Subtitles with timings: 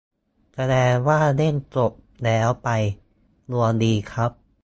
[0.53, 1.91] แสดงว่าเล่นจบ
[2.23, 2.69] แล้วไป
[3.51, 4.31] ดวงดีครับ